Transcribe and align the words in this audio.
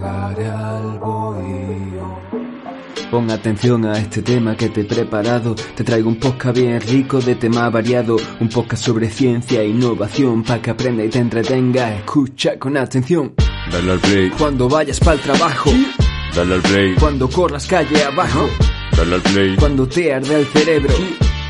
Llegaré 0.00 0.46
al 0.48 0.98
bohío. 0.98 2.18
Pon 3.10 3.30
atención 3.30 3.84
a 3.86 3.98
este 3.98 4.22
tema 4.22 4.56
que 4.56 4.68
te 4.68 4.82
he 4.82 4.84
preparado. 4.84 5.54
Te 5.74 5.82
traigo 5.84 6.08
un 6.08 6.16
podcast 6.16 6.56
bien 6.56 6.80
rico 6.80 7.20
de 7.20 7.34
tema 7.34 7.68
variado. 7.68 8.16
Un 8.40 8.48
podcast 8.48 8.84
sobre 8.84 9.10
ciencia 9.10 9.60
e 9.62 9.68
innovación 9.68 10.42
para 10.44 10.62
que 10.62 10.70
aprenda 10.70 11.04
y 11.04 11.08
te 11.08 11.18
entretenga. 11.18 11.94
Escucha 11.96 12.58
con 12.58 12.76
atención. 12.76 13.34
Dale 13.70 13.92
al 13.92 13.98
play, 13.98 14.30
Cuando 14.30 14.68
vayas 14.68 15.00
para 15.00 15.14
el 15.14 15.20
trabajo. 15.20 15.70
dale 16.34 16.54
al 16.54 16.62
play, 16.62 16.94
Cuando 16.94 17.28
corras 17.28 17.66
calle 17.66 18.02
abajo. 18.04 18.48
dale 18.96 19.14
al 19.16 19.22
play, 19.22 19.56
Cuando 19.56 19.88
te 19.88 20.14
arde 20.14 20.40
el 20.40 20.46
cerebro. 20.46 20.94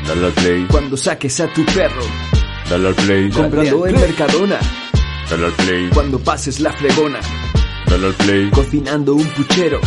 dale 0.07 0.25
al 0.25 0.31
play, 0.33 0.65
Cuando 0.69 0.97
saques 0.97 1.39
a 1.39 1.47
tu 1.53 1.63
perro. 1.65 2.01
dale 2.69 2.87
al 2.87 2.95
play, 2.95 3.29
Comprando 3.29 3.87
en 3.87 3.95
Mercadona. 3.95 4.57
dale 5.29 5.45
al 5.45 5.51
play, 5.53 5.89
Cuando 5.93 6.19
pases 6.19 6.59
la 6.59 6.71
fregona. 6.73 7.19
Dale 7.89 8.07
al 8.07 8.13
play, 8.13 8.49
Cocinando 8.51 9.15
un 9.15 9.25
puchero. 9.25 9.79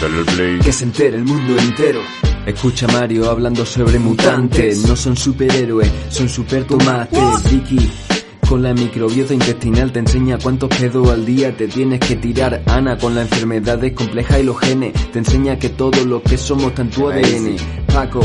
dale 0.00 0.18
al 0.18 0.24
play, 0.24 0.58
Que 0.58 0.72
se 0.72 0.84
entere 0.84 1.16
el 1.16 1.24
mundo 1.24 1.56
entero. 1.58 2.00
Escucha 2.46 2.86
a 2.86 2.92
Mario 2.92 3.30
hablando 3.30 3.66
sobre 3.66 3.98
mutantes. 3.98 4.86
No 4.86 4.96
son 4.96 5.16
superhéroes, 5.16 5.90
son 6.08 6.28
super 6.28 6.64
tomates. 6.64 7.18
Vicky. 7.50 7.90
Con 8.48 8.62
la 8.62 8.72
microbiota 8.72 9.34
intestinal 9.34 9.92
te 9.92 9.98
enseña 9.98 10.38
cuántos 10.38 10.70
pedos 10.70 11.10
al 11.10 11.26
día 11.26 11.54
te 11.54 11.68
tienes 11.68 12.00
que 12.00 12.16
tirar. 12.16 12.62
Ana 12.66 12.96
con 12.96 13.14
la 13.14 13.20
enfermedades 13.22 13.92
complejas 13.92 14.40
y 14.40 14.44
los 14.44 14.58
genes 14.58 14.94
te 15.12 15.18
enseña 15.18 15.58
que 15.58 15.68
todo 15.68 16.02
lo 16.06 16.22
que 16.22 16.38
somos 16.38 16.68
está 16.68 16.80
en 16.82 16.90
tu 16.90 17.08
ADN. 17.10 17.56
Paco 17.92 18.20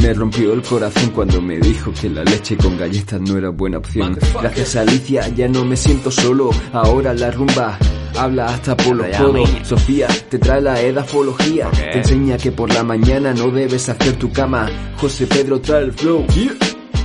me 0.00 0.14
rompió 0.14 0.54
el 0.54 0.62
corazón 0.62 1.10
cuando 1.10 1.42
me 1.42 1.58
dijo 1.58 1.92
que 1.92 2.08
la 2.08 2.24
leche 2.24 2.56
con 2.56 2.78
galletas 2.78 3.20
no 3.20 3.36
era 3.36 3.50
buena 3.50 3.76
opción. 3.76 4.18
Gracias 4.40 4.76
a 4.76 4.80
Alicia 4.80 5.28
ya 5.28 5.46
no 5.48 5.66
me 5.66 5.76
siento 5.76 6.10
solo. 6.10 6.48
Ahora 6.72 7.12
la 7.12 7.30
rumba 7.30 7.78
habla 8.20 8.46
hasta 8.46 8.76
por 8.76 8.96
los 8.96 9.16
codos. 9.16 9.50
Sofía 9.62 10.08
te 10.28 10.38
trae 10.38 10.60
la 10.60 10.80
edafología. 10.80 11.70
Te 11.70 11.98
enseña 11.98 12.36
que 12.36 12.52
por 12.52 12.72
la 12.72 12.82
mañana 12.82 13.32
no 13.32 13.50
debes 13.50 13.88
hacer 13.88 14.16
tu 14.16 14.30
cama. 14.30 14.68
José 14.98 15.26
Pedro 15.26 15.60
trae 15.60 15.84
el 15.84 15.92
flow. 15.92 16.26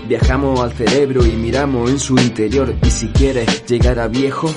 Viajamos 0.07 0.59
al 0.59 0.73
cerebro 0.73 1.25
y 1.25 1.31
miramos 1.31 1.89
en 1.89 1.99
su 1.99 2.17
interior. 2.17 2.75
Y 2.83 2.91
si 2.91 3.07
quieres 3.07 3.65
llegar 3.65 3.99
a 3.99 4.07
viejo, 4.07 4.53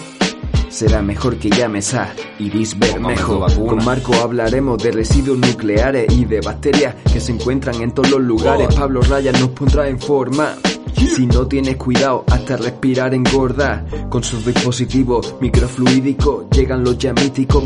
será 0.68 1.00
mejor 1.00 1.36
que 1.36 1.48
llames 1.48 1.94
a 1.94 2.12
Iris 2.38 2.78
Bermejo. 2.78 3.46
Con 3.66 3.84
Marco 3.84 4.14
hablaremos 4.14 4.82
de 4.82 4.90
residuos 4.90 5.38
nucleares 5.38 6.12
y 6.12 6.24
de 6.24 6.40
bacterias 6.40 6.96
que 7.12 7.20
se 7.20 7.32
encuentran 7.32 7.80
en 7.80 7.92
todos 7.92 8.10
los 8.10 8.20
lugares. 8.20 8.74
Pablo 8.74 9.00
Raya 9.02 9.32
nos 9.32 9.50
pondrá 9.50 9.88
en 9.88 10.00
forma. 10.00 10.56
Si 10.94 11.26
no 11.26 11.46
tienes 11.46 11.76
cuidado, 11.76 12.24
hasta 12.28 12.56
respirar 12.56 13.14
engorda. 13.14 13.84
Con 14.08 14.22
sus 14.22 14.44
dispositivos 14.44 15.34
microfluídicos 15.40 16.50
llegan 16.50 16.84
los 16.84 16.98
ya 16.98 17.14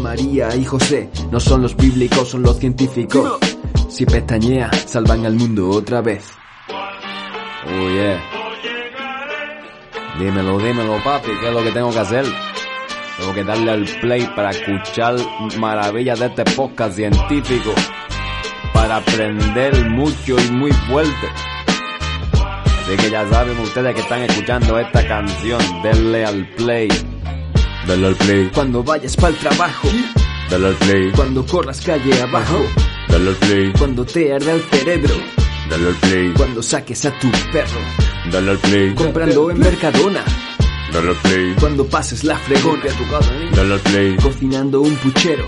María 0.00 0.54
y 0.56 0.64
José. 0.64 1.10
No 1.30 1.40
son 1.40 1.62
los 1.62 1.76
bíblicos, 1.76 2.28
son 2.28 2.42
los 2.42 2.58
científicos. 2.58 3.38
Si 3.88 4.06
pestañea, 4.06 4.70
salvan 4.86 5.26
al 5.26 5.34
mundo 5.34 5.68
otra 5.68 6.00
vez. 6.00 6.24
Oh 7.66 7.90
yeah. 7.90 8.20
Dímelo, 10.18 10.58
dímelo, 10.58 11.02
papi, 11.02 11.30
¿qué 11.40 11.48
es 11.48 11.54
lo 11.54 11.62
que 11.62 11.70
tengo 11.70 11.90
que 11.90 11.98
hacer? 11.98 12.24
Tengo 13.18 13.34
que 13.34 13.44
darle 13.44 13.70
al 13.70 13.84
play 14.00 14.26
para 14.34 14.50
escuchar 14.50 15.16
maravillas 15.58 16.18
de 16.20 16.26
este 16.26 16.44
podcast 16.44 16.96
científico. 16.96 17.72
Para 18.72 18.96
aprender 18.96 19.88
mucho 19.90 20.36
y 20.38 20.50
muy 20.50 20.72
fuerte. 20.72 21.51
Así 22.82 22.96
que 22.96 23.10
ya 23.10 23.28
saben 23.28 23.56
ustedes 23.60 23.94
que 23.94 24.00
están 24.00 24.22
escuchando 24.22 24.76
esta 24.76 25.06
canción. 25.06 25.60
Denle 25.84 26.24
al 26.24 26.48
play. 26.56 26.88
dale 27.86 28.06
al 28.08 28.16
play, 28.16 28.50
Cuando 28.52 28.82
vayas 28.82 29.14
para 29.16 29.28
el 29.28 29.36
trabajo, 29.36 29.88
dale 30.50 30.66
al 30.66 30.74
play, 30.74 31.12
cuando 31.12 31.46
corras 31.46 31.80
calle 31.80 32.20
abajo, 32.20 32.60
dale 33.08 33.30
al 33.30 33.36
play, 33.36 33.72
cuando 33.78 34.04
te 34.04 34.32
arde 34.32 34.52
el 34.52 34.62
cerebro, 34.62 35.14
dale 35.70 35.86
al 35.88 35.94
play, 35.94 36.32
cuando 36.36 36.62
saques 36.62 37.04
a 37.04 37.18
tu 37.18 37.30
perro, 37.52 37.80
dale 38.30 38.50
al 38.50 38.58
play, 38.58 38.94
comprando 38.94 39.50
en 39.50 39.58
Mercadona, 39.60 40.24
dale 40.92 41.08
al 41.10 41.16
play, 41.16 41.54
cuando 41.60 41.86
pases 41.86 42.24
la 42.24 42.36
fregona, 42.36 42.82
dale 43.54 43.74
al 43.74 43.80
play, 43.80 44.16
cocinando 44.16 44.80
un 44.80 44.94
puchero, 44.96 45.46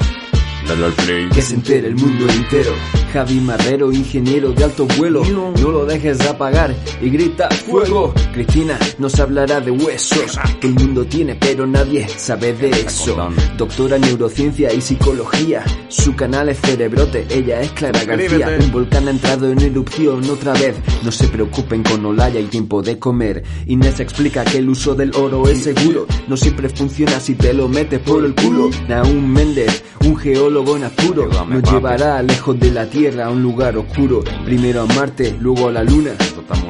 dale 0.68 0.86
al 0.86 0.92
play, 0.92 1.28
que 1.30 1.42
se 1.42 1.54
entere 1.54 1.88
el 1.88 1.96
mundo 1.96 2.26
entero. 2.28 3.03
Javi 3.14 3.38
Marrero, 3.38 3.92
ingeniero 3.92 4.50
de 4.50 4.64
alto 4.64 4.88
vuelo, 4.98 5.22
no 5.24 5.70
lo 5.70 5.86
dejes 5.86 6.18
de 6.18 6.28
apagar 6.30 6.74
y 7.00 7.10
grita 7.10 7.48
fuego. 7.48 8.12
Cristina 8.32 8.76
nos 8.98 9.20
hablará 9.20 9.60
de 9.60 9.70
huesos 9.70 10.36
que 10.60 10.66
el 10.66 10.74
mundo 10.74 11.04
tiene, 11.04 11.36
pero 11.36 11.64
nadie 11.64 12.08
sabe 12.08 12.52
de 12.54 12.70
eso. 12.70 13.16
Doctora 13.56 13.94
en 13.94 14.02
neurociencia 14.02 14.72
y 14.72 14.80
psicología, 14.80 15.62
su 15.86 16.16
canal 16.16 16.48
es 16.48 16.60
Cerebrote, 16.60 17.24
ella 17.30 17.60
es 17.60 17.70
Clara 17.70 18.02
García. 18.04 18.58
Un 18.58 18.72
volcán 18.72 19.06
ha 19.06 19.12
entrado 19.12 19.48
en 19.48 19.60
erupción 19.60 20.28
otra 20.28 20.52
vez. 20.54 20.74
No 21.04 21.12
se 21.12 21.28
preocupen 21.28 21.84
con 21.84 22.04
Olaya 22.04 22.40
y 22.40 22.46
tiempo 22.46 22.82
de 22.82 22.98
comer. 22.98 23.44
Inés 23.66 24.00
explica 24.00 24.42
que 24.42 24.58
el 24.58 24.68
uso 24.68 24.96
del 24.96 25.14
oro 25.14 25.46
es 25.46 25.62
seguro, 25.62 26.08
no 26.26 26.36
siempre 26.36 26.68
funciona 26.68 27.20
si 27.20 27.36
te 27.36 27.54
lo 27.54 27.68
metes 27.68 28.00
por 28.00 28.24
el 28.24 28.34
culo. 28.34 28.70
Naum 28.88 29.24
Méndez, 29.24 29.84
un 30.04 30.16
geólogo 30.16 30.76
en 30.76 30.82
apuro, 30.82 31.28
nos 31.46 31.62
llevará 31.70 32.20
lejos 32.20 32.58
de 32.58 32.72
la 32.72 32.86
Tierra 33.04 33.26
a 33.26 33.30
un 33.30 33.42
lugar 33.42 33.76
oscuro. 33.76 34.24
Primero 34.46 34.80
a 34.80 34.86
Marte, 34.86 35.36
luego 35.38 35.68
a 35.68 35.72
la 35.72 35.84
Luna. 35.84 36.12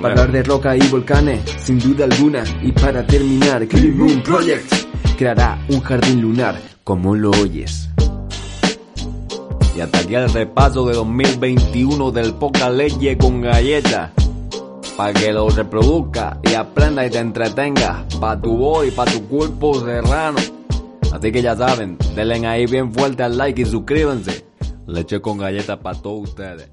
Para 0.02 0.14
hablar 0.14 0.32
de 0.32 0.42
roca 0.42 0.76
y 0.76 0.80
volcanes, 0.88 1.40
sin 1.62 1.78
duda 1.78 2.06
alguna. 2.06 2.42
Y 2.60 2.72
para 2.72 3.06
terminar, 3.06 3.68
Clean 3.68 3.96
Moon 3.96 4.20
Project 4.20 4.68
creará 5.16 5.64
un 5.68 5.80
jardín 5.80 6.22
lunar, 6.22 6.60
como 6.82 7.14
lo 7.14 7.30
oyes. 7.30 7.88
Y 9.76 9.80
hasta 9.80 9.98
aquí 10.00 10.16
el 10.16 10.28
repaso 10.28 10.88
de 10.88 10.94
2021 10.94 12.10
del 12.10 12.34
Poca 12.34 12.68
Leche 12.68 13.16
con 13.16 13.40
Galleta. 13.40 14.12
Para 14.96 15.12
que 15.12 15.32
lo 15.32 15.48
reproduzca 15.50 16.40
y 16.42 16.54
aprenda 16.54 17.06
y 17.06 17.10
te 17.10 17.18
entretenga. 17.18 18.04
Pa' 18.18 18.40
tu 18.40 18.56
voz 18.56 18.88
y 18.88 18.90
pa' 18.90 19.04
tu 19.04 19.22
cuerpo 19.28 19.78
serrano. 19.78 20.40
Así 21.12 21.30
que 21.30 21.40
ya 21.40 21.54
saben, 21.54 21.96
denle 22.16 22.44
ahí 22.44 22.66
bien 22.66 22.92
fuerte 22.92 23.22
al 23.22 23.38
like 23.38 23.62
y 23.62 23.66
suscríbanse. 23.66 24.43
Leche 24.86 25.20
con 25.20 25.38
galleta 25.38 25.80
para 25.80 26.00
todos 26.00 26.30
ustedes. 26.30 26.70